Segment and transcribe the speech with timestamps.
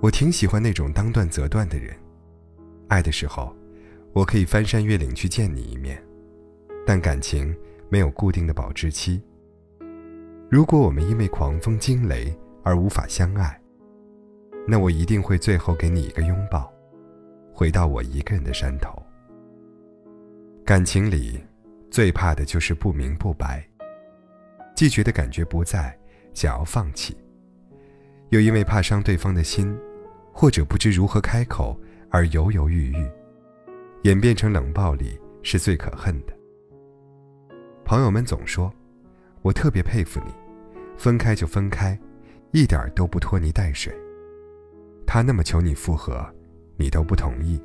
[0.00, 1.94] 我挺喜欢那种当断则断的人。
[2.88, 3.54] 爱的时候，
[4.12, 6.02] 我可以翻山越岭去见你一面，
[6.86, 7.54] 但感情
[7.88, 9.22] 没有固定的保质期。
[10.48, 13.60] 如果我们因为狂风惊雷而无法相爱，
[14.66, 16.72] 那我一定会最后给你一个拥抱，
[17.52, 19.02] 回到我一个人的山头。
[20.64, 21.40] 感情里，
[21.90, 23.66] 最怕的就是不明不白，
[24.76, 25.98] 既觉得感觉不在，
[26.32, 27.16] 想要放弃，
[28.28, 29.76] 又因为怕伤对方的心，
[30.40, 31.76] 或者不知如何开口
[32.10, 33.10] 而犹犹豫豫，
[34.02, 36.32] 演变成冷暴力是最可恨的。
[37.84, 38.72] 朋友们总说。
[39.42, 40.32] 我特别佩服你，
[40.96, 41.98] 分开就分开，
[42.52, 43.92] 一点都不拖泥带水。
[45.06, 46.24] 他那么求你复合，
[46.76, 47.60] 你都不同意，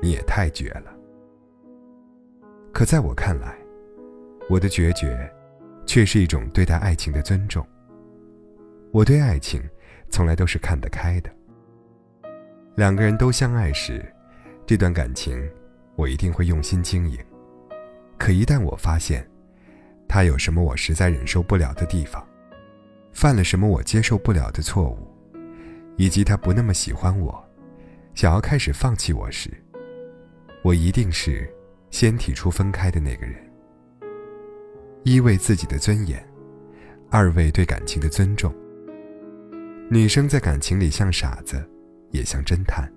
[0.00, 0.92] 你也太绝了。
[2.72, 3.56] 可在我看来，
[4.48, 5.28] 我的决绝，
[5.86, 7.66] 却是一种对待爱情的尊重。
[8.92, 9.62] 我对爱情，
[10.08, 11.30] 从来都是看得开的。
[12.76, 14.04] 两个人都相爱时，
[14.66, 15.42] 这段感情，
[15.96, 17.18] 我一定会用心经营。
[18.16, 19.28] 可一旦我发现，
[20.08, 22.26] 他有什么我实在忍受不了的地方，
[23.12, 24.98] 犯了什么我接受不了的错误，
[25.96, 27.44] 以及他不那么喜欢我，
[28.14, 29.50] 想要开始放弃我时，
[30.62, 31.52] 我一定是
[31.90, 33.34] 先提出分开的那个人。
[35.02, 36.22] 一为自己的尊严，
[37.10, 38.54] 二为对感情的尊重。
[39.90, 41.68] 女生在感情里像傻子，
[42.10, 42.90] 也像侦探。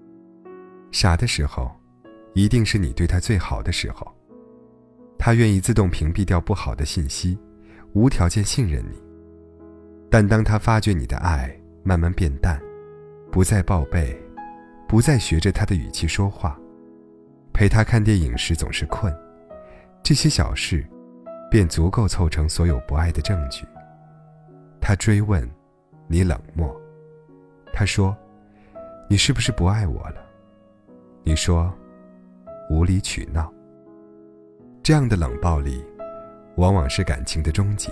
[0.91, 1.71] 傻的时候，
[2.33, 4.11] 一定是你对他最好的时候。
[5.17, 7.37] 他愿意自动屏蔽掉不好的信息，
[7.93, 9.01] 无条件信任你。
[10.09, 11.49] 但当他发觉你的爱
[11.83, 12.61] 慢慢变淡，
[13.31, 14.15] 不再报备，
[14.87, 16.59] 不再学着他的语气说话，
[17.53, 19.11] 陪他看电影时总是困，
[20.03, 20.85] 这些小事，
[21.49, 23.65] 便足够凑成所有不爱的证据。
[24.81, 25.49] 他追问，
[26.07, 26.75] 你冷漠。
[27.71, 28.15] 他说，
[29.13, 30.25] 你是不是不爱我了？
[31.21, 31.71] 你说，
[32.67, 33.53] 无理取闹。
[34.81, 35.85] 这样的冷暴力，
[36.55, 37.91] 往往是感情的终结。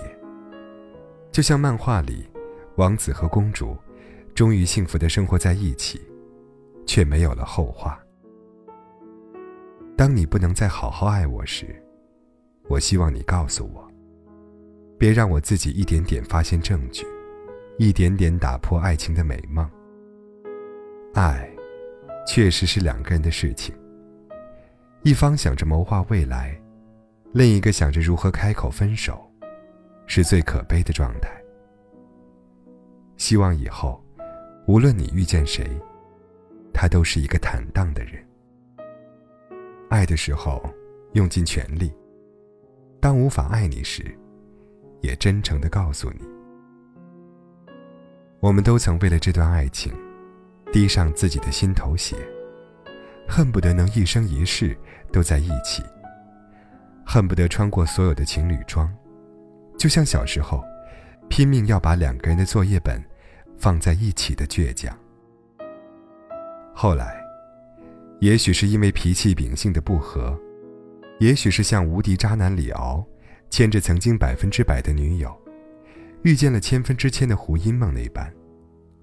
[1.30, 2.28] 就像漫画里，
[2.74, 3.76] 王子和公主
[4.34, 6.02] 终于幸福的生活在一起，
[6.86, 7.96] 却没有了后话。
[9.96, 11.80] 当你不能再好好爱我时，
[12.66, 13.88] 我希望你告诉我，
[14.98, 17.06] 别让我自己一点点发现证据，
[17.78, 19.64] 一点点打破爱情的美梦。
[21.14, 21.46] 爱，
[22.26, 23.74] 确实是两个人的事情，
[25.02, 26.58] 一方想着谋划未来。
[27.32, 29.30] 另一个想着如何开口分手，
[30.06, 31.30] 是最可悲的状态。
[33.18, 34.02] 希望以后，
[34.66, 35.66] 无论你遇见谁，
[36.72, 38.22] 他都是一个坦荡的人。
[39.90, 40.62] 爱的时候，
[41.12, 41.90] 用尽全力；
[43.00, 44.02] 当无法爱你时，
[45.02, 46.26] 也真诚的告诉你。
[48.40, 49.92] 我们都曾为了这段爱情，
[50.72, 52.16] 滴上自己的心头血，
[53.28, 54.76] 恨不得能一生一世
[55.12, 55.82] 都在一起。
[57.04, 58.90] 恨不得穿过所有的情侣装，
[59.76, 60.64] 就像小时候，
[61.28, 63.02] 拼命要把两个人的作业本
[63.58, 64.96] 放在一起的倔强。
[66.72, 67.22] 后来，
[68.20, 70.38] 也许是因为脾气秉性的不合，
[71.18, 73.04] 也许是像无敌渣男李敖，
[73.50, 75.36] 牵着曾经百分之百的女友，
[76.22, 78.32] 遇见了千分之千的胡因梦那般，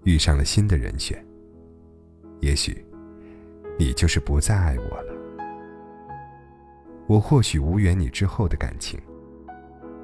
[0.03, 1.23] 遇上了新的人选。
[2.41, 2.85] 也许，
[3.77, 5.13] 你就是不再爱我了。
[7.07, 8.99] 我或许无缘你之后的感情，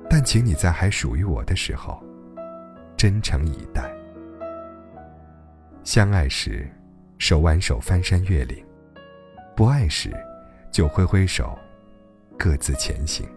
[0.09, 2.03] 但请你在还属于我的时候，
[2.97, 3.93] 真诚以待。
[5.83, 6.67] 相爱时，
[7.19, 8.57] 手挽手翻山越岭；
[9.55, 10.11] 不爱时，
[10.71, 11.57] 就挥挥手，
[12.37, 13.27] 各自前行。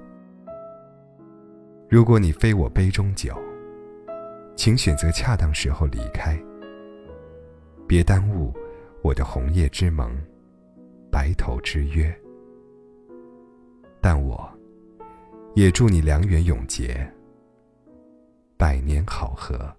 [1.89, 3.37] 如果你非我杯中酒，
[4.57, 6.39] 请选择恰当时候离开，
[7.87, 8.53] 别耽误
[9.09, 10.15] 我的红叶之盟，
[11.11, 12.15] 白头之约。
[14.03, 14.47] 但我，
[15.55, 17.11] 也祝你良缘永结，
[18.59, 19.75] 百年好合。